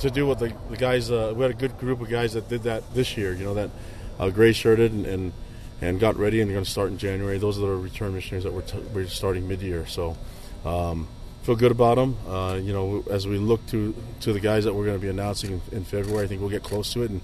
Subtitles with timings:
[0.00, 1.10] to do what the, the guys.
[1.10, 3.32] Uh, we had a good group of guys that did that this year.
[3.32, 3.70] You know that
[4.18, 5.32] uh, gray shirted and, and
[5.80, 7.38] and got ready and going to start in January.
[7.38, 9.86] Those are the return missionaries that we're, t- we're starting mid year.
[9.86, 10.16] So.
[10.64, 11.08] Um,
[11.46, 12.16] feel good about them.
[12.28, 15.08] Uh, you know, as we look to to the guys that we're going to be
[15.08, 17.10] announcing in, in, February, I think we'll get close to it.
[17.10, 17.20] And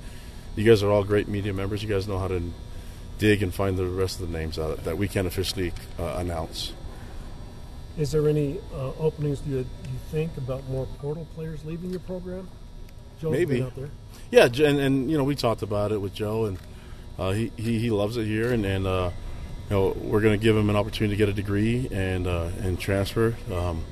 [0.54, 1.82] you guys are all great media members.
[1.82, 2.40] You guys know how to
[3.18, 6.72] dig and find the rest of the names out that we can't officially uh, announce.
[7.98, 11.90] Is there any uh, openings do you, do you, think about more portal players leaving
[11.90, 12.48] your program?
[13.22, 13.64] Joe's Maybe.
[14.32, 16.58] Yeah, and, and you know we talked about it with Joe, and
[17.18, 19.10] uh, he, he he loves it here, and and uh,
[19.70, 22.50] you know we're going to give him an opportunity to get a degree and uh,
[22.60, 23.36] and transfer.
[23.52, 23.84] Um,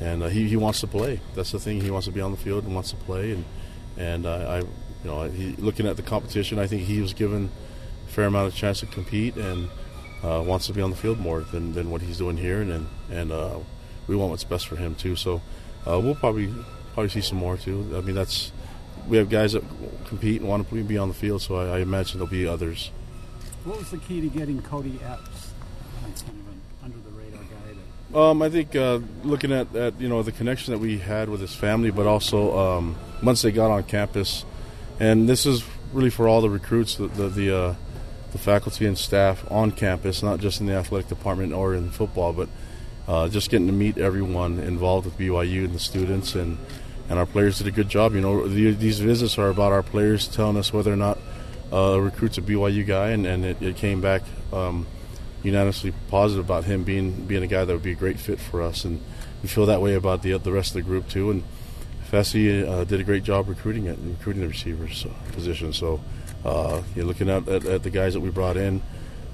[0.00, 1.20] and uh, he, he wants to play.
[1.34, 1.80] That's the thing.
[1.80, 3.32] He wants to be on the field and wants to play.
[3.32, 3.44] And
[3.98, 4.66] and uh, I, you
[5.04, 7.50] know, he, looking at the competition, I think he was given
[8.08, 9.68] a fair amount of chance to compete and
[10.24, 12.62] uh, wants to be on the field more than, than what he's doing here.
[12.62, 13.58] And and, and uh,
[14.06, 15.14] we want what's best for him too.
[15.14, 15.42] So
[15.86, 16.52] uh, we'll probably
[16.94, 17.92] probably see some more too.
[17.94, 18.50] I mean, that's
[19.08, 19.64] we have guys that
[20.06, 21.42] compete and want to be on the field.
[21.42, 22.90] So I, I imagine there'll be others.
[23.64, 25.52] What was the key to getting Cody Epps?
[26.00, 28.30] Kind of under the radar guy?
[28.30, 31.40] Um, I think uh, looking at, at you know the connection that we had with
[31.40, 34.44] his family, but also um, once they got on campus,
[34.98, 37.74] and this is really for all the recruits, the the the, uh,
[38.32, 42.32] the, faculty and staff on campus, not just in the athletic department or in football,
[42.32, 42.48] but
[43.06, 46.58] uh, just getting to meet everyone involved with BYU and the students, and
[47.12, 48.14] and our players did a good job.
[48.14, 51.18] You know, the, these visits are about our players telling us whether or not
[51.70, 54.22] uh, recruit's a BYU guy, and, and it, it came back.
[54.50, 54.86] Um,
[55.42, 58.62] unanimously positive about him being being a guy that would be a great fit for
[58.62, 58.98] us, and
[59.42, 61.30] we feel that way about the the rest of the group too.
[61.30, 61.44] And
[62.10, 65.74] Fesi uh, did a great job recruiting it, recruiting the receivers uh, position.
[65.74, 66.00] So
[66.46, 68.80] uh, you're looking at, at, at, the guys that we brought in.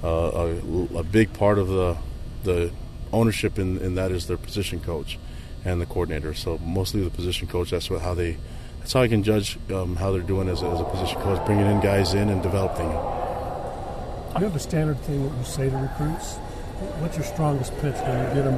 [0.02, 1.96] Uh, a, a, big part of the
[2.42, 2.72] the
[3.12, 5.18] ownership in, in that is their position coach
[5.64, 6.34] and the coordinator.
[6.34, 7.70] So mostly the position coach.
[7.70, 8.36] That's what how they.
[8.80, 11.44] That's how I can judge um, how they're doing as a, as a position coach,
[11.44, 13.18] bringing in guys in and developing them.
[14.38, 16.36] You have a standard thing that you say to recruits.
[17.00, 18.54] What's your strongest pitch when you get them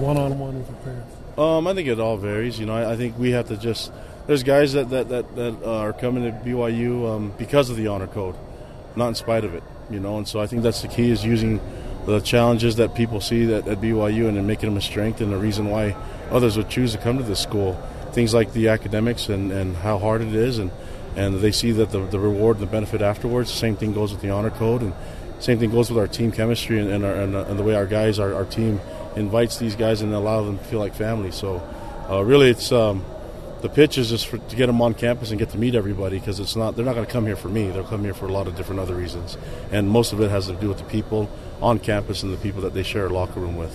[0.00, 1.16] one on one with your parents?
[1.38, 2.60] Um, I think it all varies.
[2.60, 3.90] You know, I, I, think we have to just.
[4.26, 8.06] There's guys that that, that, that are coming to BYU um, because of the honor
[8.06, 8.36] code,
[8.94, 9.62] not in spite of it.
[9.90, 11.60] You know, and so I think that's the key is using
[12.06, 15.36] the challenges that people see that at BYU and making them a strength and the
[15.36, 15.96] reason why
[16.30, 17.80] others would choose to come to this school.
[18.12, 20.70] Things like the academics and, and how hard it is and
[21.16, 23.52] and they see that the, the reward and the benefit afterwards.
[23.52, 24.94] Same thing goes with the honor code, and
[25.40, 27.86] same thing goes with our team chemistry and, and, our, and, and the way our
[27.86, 28.80] guys, our, our, team
[29.16, 31.30] invites these guys and allow them to feel like family.
[31.30, 31.56] So,
[32.08, 33.04] uh, really, it's um,
[33.60, 36.18] the pitch is just for, to get them on campus and get to meet everybody
[36.18, 37.70] because it's not they're not going to come here for me.
[37.70, 39.36] They'll come here for a lot of different other reasons,
[39.70, 41.28] and most of it has to do with the people
[41.62, 43.72] on campus and the people that they share a locker room with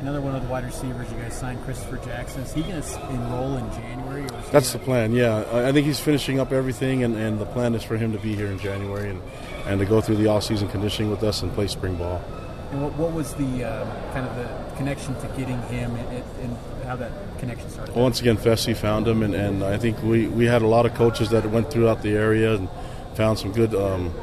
[0.00, 2.42] another one of the wide receivers you guys signed, Christopher Jackson.
[2.42, 4.26] Is he going to enroll in January?
[4.50, 5.12] That's the plan.
[5.12, 8.18] Yeah, I think he's finishing up everything, and, and the plan is for him to
[8.18, 9.22] be here in January and,
[9.66, 12.22] and to go through the all-season conditioning with us and play spring ball.
[12.70, 16.56] And what, what was the uh, kind of the connection to getting him and, and
[16.84, 17.94] how that connection started?
[17.94, 20.86] Well, once again, Fesi found him, and, and I think we, we had a lot
[20.86, 22.68] of coaches that went throughout the area and
[23.14, 24.14] found some good, um,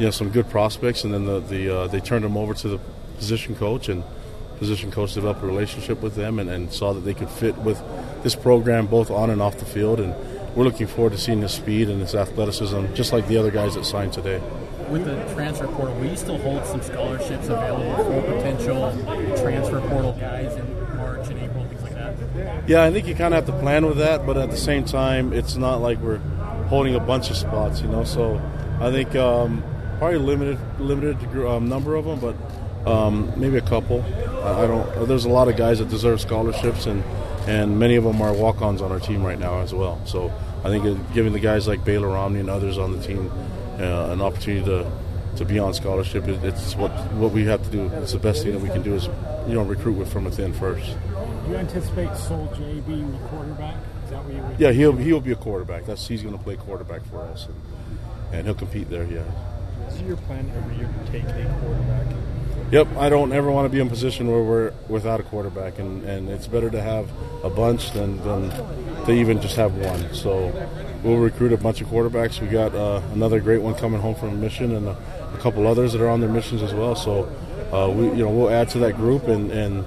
[0.00, 2.68] you know, some good prospects, and then the, the uh, they turned them over to
[2.68, 2.80] the
[3.18, 4.02] position coach and–
[4.60, 7.82] position coach developed a relationship with them and, and, saw that they could fit with
[8.22, 9.98] this program both on and off the field.
[9.98, 10.14] And
[10.54, 13.74] we're looking forward to seeing his speed and his athleticism, just like the other guys
[13.74, 14.38] that signed today.
[14.90, 18.92] With the transfer portal, will you still hold some scholarships available for potential
[19.38, 22.68] transfer portal guys in March and April, things like that?
[22.68, 24.84] Yeah, I think you kind of have to plan with that, but at the same
[24.84, 26.18] time, it's not like we're
[26.68, 28.04] holding a bunch of spots, you know.
[28.04, 28.42] So
[28.78, 29.64] I think um,
[30.00, 34.02] probably limited limited um, number of them, but um, maybe a couple.
[34.42, 35.06] I don't.
[35.06, 37.04] There's a lot of guys that deserve scholarships, and
[37.46, 40.00] and many of them are walk-ons on our team right now as well.
[40.06, 40.32] So
[40.64, 43.30] I think giving the guys like Baylor Romney and others on the team
[43.78, 44.90] uh, an opportunity to
[45.36, 47.86] to be on scholarship, it's what what we have to do.
[47.96, 49.04] It's the best thing that we can do is
[49.46, 50.96] you know recruit with from within first.
[51.44, 53.76] Do you anticipate Sol-Jay being the quarterback?
[54.04, 54.42] Is that what you?
[54.58, 55.84] Yeah, he'll he'll be a quarterback.
[55.84, 57.60] That's he's going to play quarterback for us, and,
[58.32, 59.04] and he'll compete there.
[59.04, 59.24] Yeah.
[59.94, 62.06] Is your plan every year to take a quarterback?
[62.70, 65.80] Yep, I don't ever want to be in a position where we're without a quarterback,
[65.80, 67.10] and, and it's better to have
[67.42, 68.50] a bunch than, than
[69.06, 70.14] to even just have one.
[70.14, 70.52] So
[71.02, 72.40] we'll recruit a bunch of quarterbacks.
[72.40, 74.96] We got uh, another great one coming home from a mission, and a,
[75.34, 76.94] a, couple others that are on their missions as well.
[76.94, 77.24] So
[77.72, 79.84] uh, we, you know, we'll add to that group and, and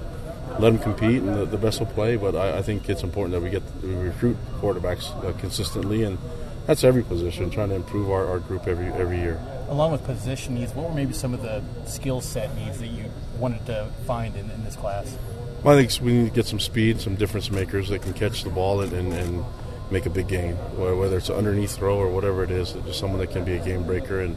[0.58, 2.16] let them compete, and the, the best will play.
[2.16, 6.18] But I, I, think it's important that we get we recruit quarterbacks uh, consistently, and
[6.66, 10.54] that's every position, trying to improve our, our group every every year along with position
[10.54, 13.04] needs, what were maybe some of the skill set needs that you
[13.38, 15.16] wanted to find in, in this class?
[15.62, 18.44] Well, I think we need to get some speed, some difference makers that can catch
[18.44, 19.44] the ball and, and,
[19.90, 23.20] make a big gain, whether it's an underneath throw or whatever it is, just someone
[23.20, 24.20] that can be a game breaker.
[24.22, 24.36] And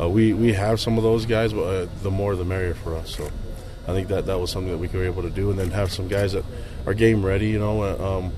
[0.00, 2.96] uh, we we have some of those guys, but uh, the more the merrier for
[2.96, 3.14] us.
[3.14, 3.30] So
[3.86, 5.92] I think that that was something that we were able to do, and then have
[5.92, 6.44] some guys that
[6.86, 7.48] are game ready.
[7.48, 8.32] You know, uh, um,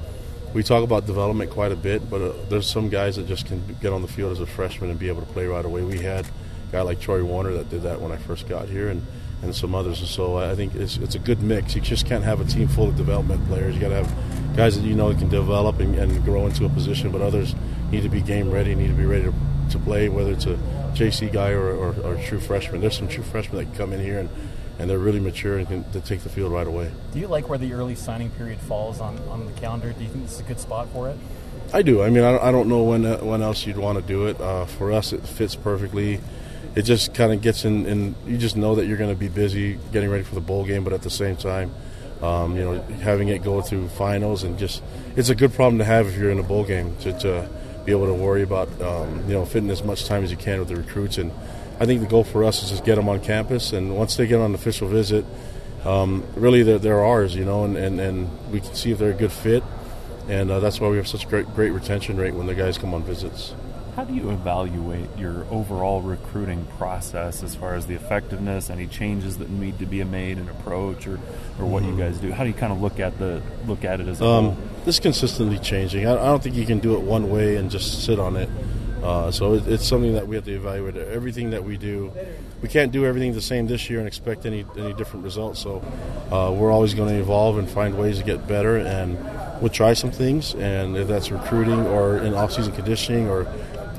[0.55, 3.77] we talk about development quite a bit, but uh, there's some guys that just can
[3.81, 5.83] get on the field as a freshman and be able to play right away.
[5.83, 8.89] We had a guy like Troy Warner that did that when I first got here,
[8.89, 9.05] and
[9.43, 10.01] and some others.
[10.01, 11.75] And so I think it's, it's a good mix.
[11.75, 13.75] You just can't have a team full of development players.
[13.75, 16.65] You got to have guys that you know that can develop and, and, grow into
[16.65, 17.55] a position, but others
[17.91, 19.35] need to be game ready, need to be ready to,
[19.71, 20.57] to play, whether it's a
[20.95, 22.81] JC guy or, or, or, a true freshman.
[22.81, 24.29] There's some true freshmen that come in here and,
[24.83, 26.91] and they're really mature and can to take the field right away.
[27.13, 29.93] Do you like where the early signing period falls on, on the calendar?
[29.93, 31.17] Do you think this is a good spot for it?
[31.73, 32.03] I do.
[32.03, 34.39] I mean, I, I don't know when uh, when else you'd want to do it.
[34.39, 36.21] Uh, for us, it fits perfectly
[36.75, 39.29] it just kind of gets in, and you just know that you're going to be
[39.29, 41.75] busy getting ready for the bowl game, but at the same time,
[42.23, 44.83] um, you know, having it go through finals and just
[45.17, 47.49] it's a good problem to have if you're in a bowl game to, to
[47.85, 50.61] be able to worry about um, you know fitting as much time as you can
[50.61, 51.19] with the recruits.
[51.19, 51.33] And
[51.83, 54.29] I think the goal for us is just get them on campus, and once they
[54.29, 55.25] get on an official visit,
[55.85, 59.11] um, really they're, they're, ours, you know, and, and, and we can see if they're
[59.11, 59.65] a good fit.
[60.29, 62.95] And uh, that's why we have such great great retention rate when the guys come
[62.95, 63.53] on visits.
[63.97, 69.39] How do you evaluate your overall recruiting process as far as the effectiveness, any changes
[69.39, 71.19] that need to be made in approach, or,
[71.59, 71.99] or what mm-hmm.
[71.99, 72.31] you guys do?
[72.31, 74.57] How do you kind of look at the look at it as a um, whole?
[74.85, 76.07] This is consistently changing.
[76.07, 78.49] I, I, don't think you can do it one way and just sit on it.
[79.03, 80.97] Uh, so it, it's something that we have to evaluate.
[80.97, 82.13] Everything that we do,
[82.63, 85.61] we can't do everything the same this year and expect any any different results.
[85.61, 85.83] So
[86.31, 89.19] uh, we're always going to evolve and find ways to get better, and
[89.61, 90.55] we'll try some things.
[90.55, 93.47] And if that's recruiting or in off-season conditioning or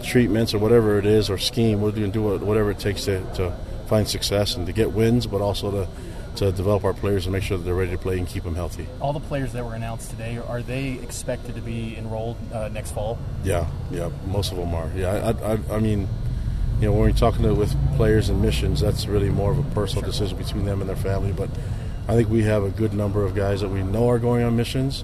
[0.03, 1.81] treatments or whatever it is or scheme.
[1.81, 3.53] We're going to do whatever it takes to, to
[3.87, 5.87] find success and to get wins, but also to
[6.35, 8.55] to develop our players and make sure that they're ready to play and keep them
[8.55, 8.87] healthy.
[8.99, 12.91] All the players that were announced today are they expected to be enrolled uh, next
[12.91, 13.17] fall?
[13.43, 14.89] Yeah, yeah, most of them are.
[14.95, 16.07] Yeah, I, I, I mean,
[16.79, 19.75] you know, when we're talking to, with players and missions, that's really more of a
[19.75, 21.31] personal decision between them and their family.
[21.31, 21.49] But
[22.07, 24.57] I think we have a good number of guys that we know are going on
[24.57, 25.03] missions,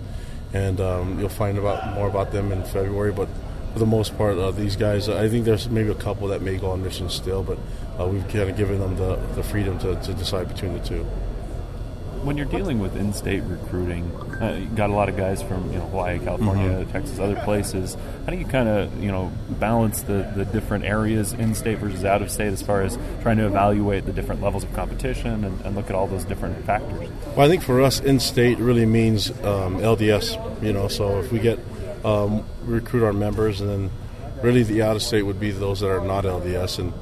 [0.53, 3.11] and um, you'll find about more about them in February.
[3.11, 3.29] But
[3.73, 6.57] for the most part, uh, these guys, I think there's maybe a couple that may
[6.57, 7.57] go on missions still, but
[7.99, 11.03] uh, we've kind of given them the, the freedom to, to decide between the two.
[12.23, 14.11] When you're dealing with in-state recruiting,
[14.41, 16.91] uh, you got a lot of guys from you know Hawaii, California, mm-hmm.
[16.91, 17.95] Texas, other places.
[18.25, 22.51] How do you kind of you know balance the, the different areas in-state versus out-of-state
[22.51, 25.95] as far as trying to evaluate the different levels of competition and, and look at
[25.95, 27.09] all those different factors?
[27.37, 30.61] Well, I think for us, in-state really means um, LDS.
[30.61, 31.57] You know, so if we get
[32.03, 33.91] um, recruit our members, and then
[34.41, 36.93] really the out of state would be those that are not LDS and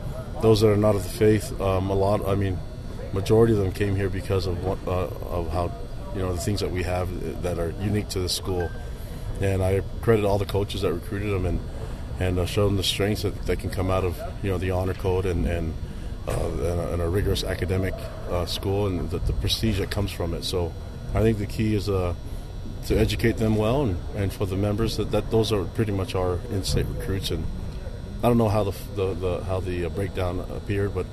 [0.42, 1.60] those that are not of the faith.
[1.62, 2.58] Um, a lot, I mean,
[3.14, 5.72] majority of them came here because of what, uh, of how
[6.16, 8.70] you know the things that we have that are unique to the school.
[9.42, 11.60] And I credit all the coaches that recruited them and
[12.20, 14.72] and uh, showed them the strengths that, that can come out of you know the
[14.72, 15.74] honor code and and,
[16.28, 17.94] uh, and, a, and a, rigorous academic
[18.30, 20.44] uh, school and the, the, prestige that comes from it.
[20.44, 20.74] So
[21.14, 22.16] I think the key is uh,
[22.88, 26.16] to educate them well, and, and for the members that, that those are pretty much
[26.16, 27.32] our in-state recruits.
[27.32, 27.46] And
[28.24, 31.06] I don't know how the, the, the how the uh, breakdown appeared, but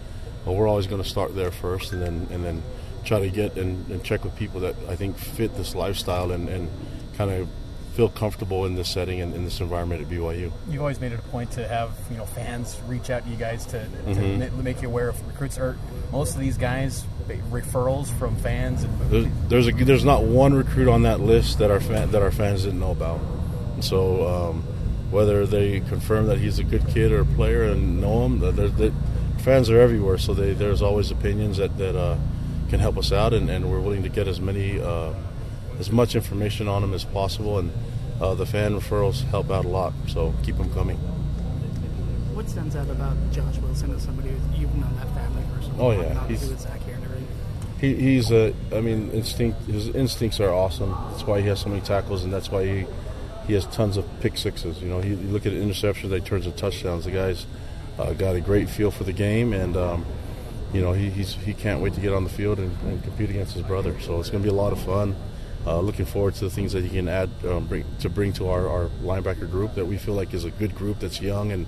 [0.44, 2.62] well, we're always going to start there first, and then and then
[3.05, 6.49] try to get and, and check with people that I think fit this lifestyle and,
[6.49, 6.71] and
[7.17, 7.49] kind of
[7.94, 10.50] feel comfortable in this setting and in this environment at BYU.
[10.69, 13.37] You've always made it a point to have you know fans reach out to you
[13.37, 14.40] guys to, mm-hmm.
[14.40, 15.59] to make you aware of recruits.
[15.59, 15.78] Are
[16.11, 17.04] most of these guys
[17.50, 18.85] referrals from fans?
[19.11, 22.33] There's, there's, a, there's not one recruit on that list that our fan, that our
[22.33, 23.21] fans didn't know about.
[23.80, 24.62] So um,
[25.11, 28.92] whether they confirm that he's a good kid or a player and know him, the
[29.38, 30.19] fans are everywhere.
[30.19, 32.19] So they, there's always opinions that that uh,
[32.71, 35.12] can help us out, and, and, we're willing to get as many uh,
[35.78, 37.59] as much information on them as possible.
[37.59, 37.73] And
[38.21, 39.93] uh, the fan referrals help out a lot.
[40.09, 40.97] So keep them coming.
[42.35, 45.78] What stands out about Josh Wilson as somebody you've known that family personally?
[45.81, 46.50] Oh yeah, he's
[47.81, 48.54] he, he's a.
[48.73, 49.62] I mean, instinct.
[49.66, 50.97] His instincts are awesome.
[51.11, 52.87] That's why he has so many tackles, and that's why he
[53.47, 54.81] he has tons of pick sixes.
[54.81, 57.04] You know, he, you look at interceptions, they turn into touchdowns.
[57.04, 57.47] The guy's
[57.99, 60.07] uh, got a great feel for the game, and um,
[60.73, 63.54] you know he he can't wait to get on the field and, and compete against
[63.54, 63.99] his brother.
[64.00, 65.14] So it's going to be a lot of fun.
[65.66, 68.49] Uh, looking forward to the things that he can add um, bring, to bring to
[68.49, 71.66] our, our linebacker group that we feel like is a good group that's young, and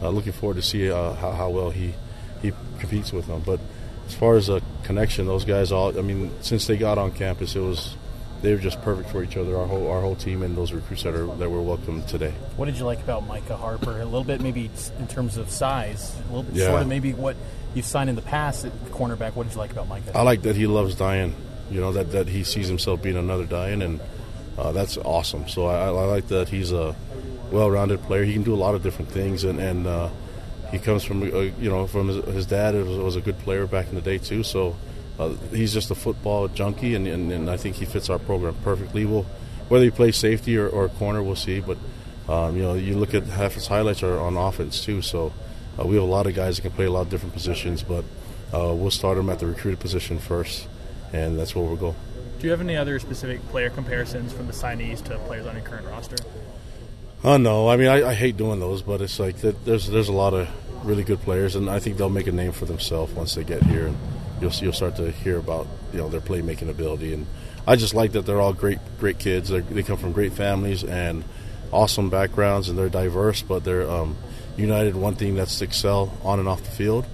[0.00, 1.94] uh, looking forward to see uh, how, how well he
[2.42, 3.42] he competes with them.
[3.44, 3.58] But
[4.06, 5.98] as far as a connection, those guys all.
[5.98, 7.96] I mean, since they got on campus, it was
[8.42, 9.56] they were just perfect for each other.
[9.56, 12.32] Our whole our whole team and those recruits that are that were welcome today.
[12.56, 14.00] What did you like about Micah Harper?
[14.00, 16.68] A little bit, maybe in terms of size, a little bit yeah.
[16.68, 17.36] short of maybe what
[17.74, 19.34] you've signed in the past at cornerback.
[19.34, 20.16] What did you like about Micah?
[20.16, 21.32] I like that he loves Dayan.
[21.70, 24.00] You know that that he sees himself being another Dayan, and
[24.58, 25.48] uh, that's awesome.
[25.48, 26.94] So I, I like that he's a
[27.50, 28.24] well-rounded player.
[28.24, 30.10] He can do a lot of different things, and, and uh,
[30.70, 33.66] he comes from uh, you know from his, his dad was, was, a good player
[33.66, 34.42] back in the day too.
[34.42, 34.76] So
[35.18, 38.56] uh, he's just a football junkie, and, and, and, I think he fits our program
[38.62, 39.04] perfectly.
[39.04, 39.26] We'll,
[39.68, 41.60] whether he plays safety or, or corner, we'll see.
[41.60, 41.78] But
[42.28, 45.02] um, you know, you look at half his highlights are on offense too.
[45.02, 45.32] So
[45.78, 47.82] uh, we have a lot of guys that can play a lot of different positions,
[47.82, 48.04] but
[48.52, 50.66] uh, we'll start him at the recruited position first,
[51.12, 51.94] and that's where we'll go.
[52.38, 55.64] Do you have any other specific player comparisons from the signees to players on your
[55.64, 56.16] current roster?
[57.22, 60.12] Oh no, I mean I, I hate doing those, but it's like there's there's a
[60.12, 60.48] lot of
[60.84, 63.62] really good players, and I think they'll make a name for themselves once they get
[63.62, 63.96] here, and
[64.40, 67.26] you'll you'll start to hear about you know their playmaking ability, and
[67.66, 69.48] I just like that they're all great great kids.
[69.48, 71.24] They're, they come from great families and
[71.72, 74.16] awesome backgrounds, and they're diverse, but they're um,
[74.56, 77.06] united one thing that's to excel on and off the field,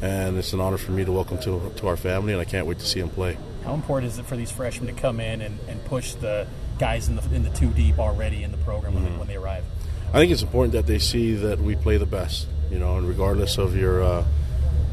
[0.00, 2.66] and it's an honor for me to welcome to to our family, and I can't
[2.66, 3.36] wait to see them play.
[3.64, 6.46] How important is it for these freshmen to come in and, and push the
[6.78, 9.12] guys in the in the two deep already in the program when, mm-hmm.
[9.12, 9.64] they, when they arrive?
[10.08, 13.06] I think it's important that they see that we play the best, you know, and
[13.06, 14.24] regardless of your uh,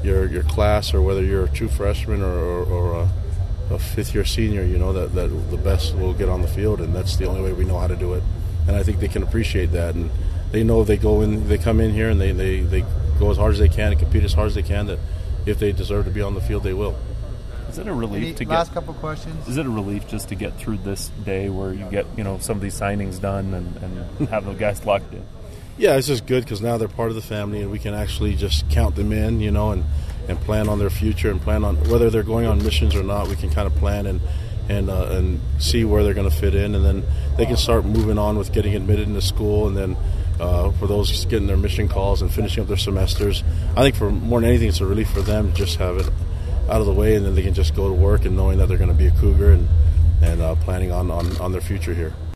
[0.03, 4.13] your your class or whether you're a true freshman or, or, or a, a, fifth
[4.13, 7.15] year senior, you know that, that the best will get on the field, and that's
[7.15, 8.23] the only way we know how to do it.
[8.67, 10.09] And I think they can appreciate that, and
[10.55, 12.85] they know they go in, they come in here, and they, they, they
[13.19, 14.85] go as hard as they can and compete as hard as they can.
[14.85, 14.99] That
[15.45, 16.95] if they deserve to be on the field, they will.
[17.69, 18.75] Is it a relief Any to last get?
[18.75, 19.49] couple questions.
[19.49, 22.37] Is it a relief just to get through this day where you get you know
[22.37, 25.25] some of these signings done and, and have the guys locked in?
[25.77, 28.35] Yeah, it's just good because now they're part of the family and we can actually
[28.35, 29.83] just count them in, you know, and,
[30.29, 33.27] and plan on their future and plan on whether they're going on missions or not.
[33.27, 34.21] We can kind of plan and
[34.69, 37.03] and uh, and see where they're going to fit in, and then
[37.35, 39.97] they can start moving on with getting admitted into school, and then
[40.39, 43.43] uh, for those getting their mission calls and finishing up their semesters.
[43.75, 46.09] I think for more than anything, it's a relief for them to just have it
[46.69, 48.67] out of the way, and then they can just go to work and knowing that
[48.67, 49.67] they're going to be a Cougar and
[50.21, 52.13] and uh, planning on, on on their future here.